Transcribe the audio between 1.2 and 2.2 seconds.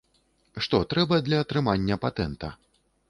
для атрымання